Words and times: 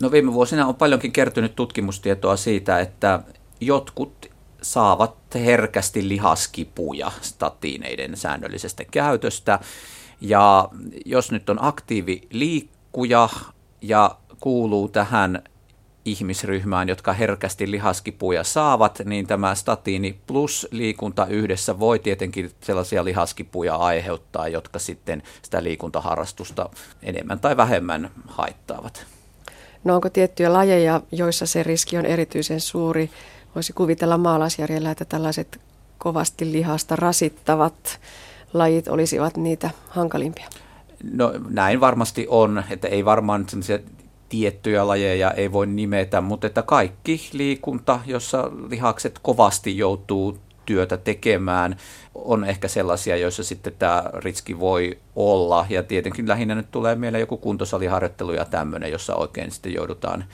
No 0.00 0.10
viime 0.10 0.32
vuosina 0.32 0.66
on 0.66 0.74
paljonkin 0.74 1.12
kertynyt 1.12 1.56
tutkimustietoa 1.56 2.36
siitä, 2.36 2.80
että 2.80 3.20
jotkut 3.60 4.30
saavat 4.62 5.16
herkästi 5.34 6.08
lihaskipuja 6.08 7.12
statiineiden 7.20 8.16
säännöllisestä 8.16 8.84
käytöstä. 8.84 9.58
Ja 10.20 10.68
jos 11.04 11.32
nyt 11.32 11.50
on 11.50 11.64
aktiiviliikkuja 11.64 13.28
ja 13.82 14.16
kuuluu 14.40 14.88
tähän 14.88 15.42
ihmisryhmään, 16.04 16.88
jotka 16.88 17.12
herkästi 17.12 17.70
lihaskipuja 17.70 18.44
saavat, 18.44 19.02
niin 19.04 19.26
tämä 19.26 19.54
statiini 19.54 20.20
plus 20.26 20.68
liikunta 20.70 21.26
yhdessä 21.26 21.78
voi 21.78 21.98
tietenkin 21.98 22.50
sellaisia 22.60 23.04
lihaskipuja 23.04 23.76
aiheuttaa, 23.76 24.48
jotka 24.48 24.78
sitten 24.78 25.22
sitä 25.42 25.62
liikuntaharrastusta 25.62 26.70
enemmän 27.02 27.40
tai 27.40 27.56
vähemmän 27.56 28.10
haittaavat. 28.26 29.06
No 29.86 29.94
onko 29.94 30.10
tiettyjä 30.10 30.52
lajeja, 30.52 31.00
joissa 31.12 31.46
se 31.46 31.62
riski 31.62 31.98
on 31.98 32.06
erityisen 32.06 32.60
suuri? 32.60 33.10
Voisi 33.54 33.72
kuvitella 33.72 34.18
maalaisjärjellä, 34.18 34.90
että 34.90 35.04
tällaiset 35.04 35.60
kovasti 35.98 36.52
lihasta 36.52 36.96
rasittavat 36.96 38.00
lajit 38.52 38.88
olisivat 38.88 39.36
niitä 39.36 39.70
hankalimpia. 39.88 40.46
No 41.12 41.32
näin 41.48 41.80
varmasti 41.80 42.26
on, 42.30 42.62
että 42.70 42.88
ei 42.88 43.04
varmaan 43.04 43.46
tiettyjä 44.28 44.86
lajeja 44.86 45.30
ei 45.30 45.52
voi 45.52 45.66
nimetä, 45.66 46.20
mutta 46.20 46.46
että 46.46 46.62
kaikki 46.62 47.28
liikunta, 47.32 48.00
jossa 48.06 48.50
lihakset 48.68 49.18
kovasti 49.22 49.78
joutuu 49.78 50.38
työtä 50.66 50.96
tekemään, 50.96 51.76
on 52.14 52.44
ehkä 52.44 52.68
sellaisia, 52.68 53.16
joissa 53.16 53.44
sitten 53.44 53.72
tämä 53.78 54.04
riski 54.14 54.58
voi 54.58 54.98
olla. 55.16 55.66
Ja 55.68 55.82
tietenkin 55.82 56.28
lähinnä 56.28 56.54
nyt 56.54 56.70
tulee 56.70 56.94
mieleen 56.94 57.20
joku 57.20 57.36
kuntosaliharjoittelu 57.36 58.32
ja 58.32 58.44
tämmöinen, 58.44 58.92
jossa 58.92 59.14
oikein 59.14 59.50
sitten 59.50 59.74
joudutaan 59.74 60.24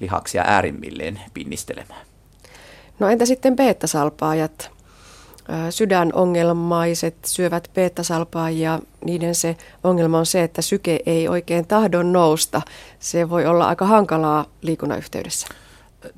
lihaksia 0.00 0.42
äärimmilleen 0.46 1.20
pinnistelemään. 1.34 2.06
No 2.98 3.08
entä 3.08 3.26
sitten 3.26 3.56
beta-salpaajat? 3.56 4.70
Sydänongelmaiset 5.70 7.16
syövät 7.26 7.70
beta-salpaajia. 7.74 8.80
Niiden 9.04 9.34
se 9.34 9.56
ongelma 9.84 10.18
on 10.18 10.26
se, 10.26 10.42
että 10.42 10.62
syke 10.62 11.00
ei 11.06 11.28
oikein 11.28 11.66
tahdon 11.66 12.12
nousta. 12.12 12.62
Se 12.98 13.30
voi 13.30 13.46
olla 13.46 13.68
aika 13.68 13.86
hankalaa 13.86 14.46
liikunnan 14.62 14.98
yhteydessä. 14.98 15.46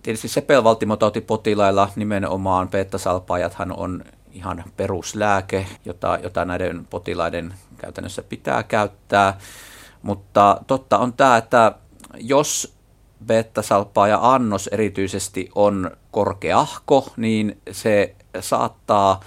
Tietysti 0.02 0.28
sepelvaltimotautipotilailla 0.28 1.88
nimenomaan 1.96 2.68
beta-salpaajathan 2.68 3.72
on 3.76 4.04
ihan 4.32 4.64
peruslääke, 4.76 5.66
jota, 5.84 6.18
jota 6.22 6.44
näiden 6.44 6.86
potilaiden 6.86 7.54
käytännössä 7.78 8.22
pitää 8.22 8.62
käyttää. 8.62 9.38
Mutta 10.02 10.60
totta 10.66 10.98
on 10.98 11.12
tämä, 11.12 11.36
että 11.36 11.74
jos 12.14 12.74
beta-salppaaja 13.26 14.18
annos 14.22 14.66
erityisesti 14.66 15.50
on 15.54 15.90
korkeahko, 16.10 17.12
niin 17.16 17.60
se 17.70 18.14
saattaa 18.40 19.20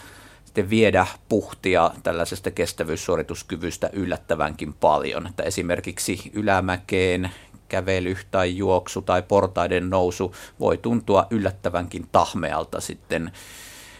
sitten 0.45 0.69
viedä 0.69 1.07
puhtia 1.29 1.91
tällaisesta 2.03 2.51
kestävyyssuorituskyvystä 2.51 3.89
yllättävänkin 3.93 4.73
paljon. 4.73 5.27
Että 5.27 5.43
esimerkiksi 5.43 6.31
ylämäkeen 6.33 7.31
kävely 7.71 8.15
tai 8.31 8.57
juoksu 8.57 9.01
tai 9.01 9.21
portaiden 9.21 9.89
nousu 9.89 10.35
voi 10.59 10.77
tuntua 10.77 11.27
yllättävänkin 11.29 12.07
tahmealta 12.11 12.81
sitten, 12.81 13.31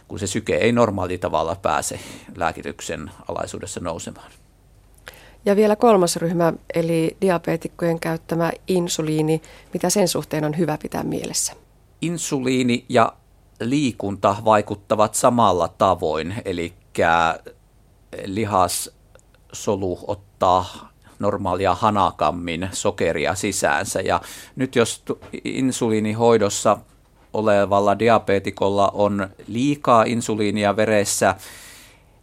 kun 0.07 0.19
se 0.19 0.27
syke 0.27 0.55
ei 0.55 0.71
normaali 0.71 1.17
tavalla 1.17 1.55
pääse 1.55 1.99
lääkityksen 2.35 3.11
alaisuudessa 3.27 3.79
nousemaan. 3.79 4.31
Ja 5.45 5.55
vielä 5.55 5.75
kolmas 5.75 6.15
ryhmä, 6.15 6.53
eli 6.73 7.17
diabeetikkojen 7.21 7.99
käyttämä 7.99 8.51
insuliini. 8.67 9.41
Mitä 9.73 9.89
sen 9.89 10.07
suhteen 10.07 10.43
on 10.43 10.57
hyvä 10.57 10.77
pitää 10.81 11.03
mielessä? 11.03 11.53
Insuliini 12.01 12.85
ja 12.89 13.13
liikunta 13.59 14.35
vaikuttavat 14.45 15.15
samalla 15.15 15.67
tavoin, 15.67 16.35
eli 16.45 16.73
lihassolu 18.25 19.99
ottaa 20.07 20.90
normaalia 21.21 21.75
hanakammin 21.75 22.69
sokeria 22.71 23.35
sisäänsä. 23.35 24.01
Ja 24.01 24.21
nyt 24.55 24.75
jos 24.75 25.03
insuliinihoidossa 25.43 26.77
olevalla 27.33 27.99
diabetikolla 27.99 28.91
on 28.93 29.29
liikaa 29.47 30.03
insuliinia 30.03 30.75
veressä 30.75 31.35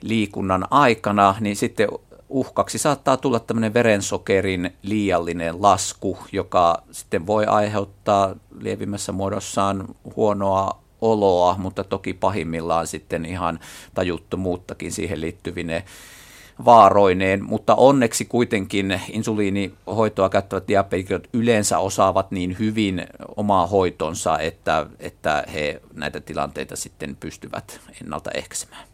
liikunnan 0.02 0.66
aikana, 0.70 1.34
niin 1.40 1.56
sitten 1.56 1.88
uhkaksi 2.28 2.78
saattaa 2.78 3.16
tulla 3.16 3.40
tämmöinen 3.40 3.74
verensokerin 3.74 4.70
liiallinen 4.82 5.62
lasku, 5.62 6.18
joka 6.32 6.82
sitten 6.90 7.26
voi 7.26 7.46
aiheuttaa 7.46 8.34
lievimmässä 8.60 9.12
muodossaan 9.12 9.94
huonoa 10.16 10.82
oloa, 11.00 11.56
mutta 11.58 11.84
toki 11.84 12.14
pahimmillaan 12.14 12.86
sitten 12.86 13.24
ihan 13.24 13.60
tajuttomuuttakin 13.94 14.92
siihen 14.92 15.20
liittyvine 15.20 15.84
vaaroineen, 16.64 17.44
mutta 17.44 17.74
onneksi 17.74 18.24
kuitenkin 18.24 19.00
insuliinihoitoa 19.12 20.28
käyttävät 20.28 20.68
diabetikot 20.68 21.28
yleensä 21.32 21.78
osaavat 21.78 22.30
niin 22.30 22.56
hyvin 22.58 23.06
omaa 23.36 23.66
hoitonsa, 23.66 24.38
että, 24.38 24.86
että 25.00 25.44
he 25.54 25.80
näitä 25.94 26.20
tilanteita 26.20 26.76
sitten 26.76 27.16
pystyvät 27.20 27.80
ennaltaehkäisemään. 28.02 28.88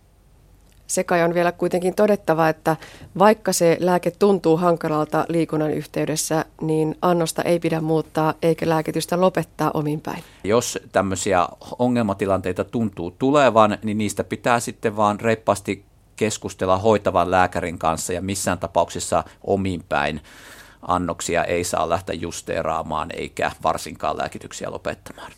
Se 0.86 1.04
kai 1.04 1.22
on 1.22 1.34
vielä 1.34 1.52
kuitenkin 1.52 1.94
todettava, 1.94 2.48
että 2.48 2.76
vaikka 3.18 3.52
se 3.52 3.76
lääke 3.80 4.10
tuntuu 4.10 4.56
hankalalta 4.56 5.24
liikunnan 5.28 5.70
yhteydessä, 5.70 6.44
niin 6.60 6.96
annosta 7.02 7.42
ei 7.42 7.58
pidä 7.58 7.80
muuttaa 7.80 8.34
eikä 8.42 8.68
lääkitystä 8.68 9.20
lopettaa 9.20 9.70
omin 9.74 10.00
päin. 10.00 10.24
Jos 10.44 10.78
tämmöisiä 10.92 11.48
ongelmatilanteita 11.78 12.64
tuntuu 12.64 13.10
tulevan, 13.10 13.78
niin 13.84 13.98
niistä 13.98 14.24
pitää 14.24 14.60
sitten 14.60 14.96
vaan 14.96 15.20
reippaasti 15.20 15.84
keskustella 16.16 16.78
hoitavan 16.78 17.30
lääkärin 17.30 17.78
kanssa 17.78 18.12
ja 18.12 18.22
missään 18.22 18.58
tapauksessa 18.58 19.24
omin 19.42 19.84
päin 19.88 20.20
annoksia 20.82 21.44
ei 21.44 21.64
saa 21.64 21.88
lähteä 21.88 22.14
justeeraamaan 22.14 23.08
eikä 23.12 23.50
varsinkaan 23.62 24.18
lääkityksiä 24.18 24.70
lopettamaan. 24.70 25.32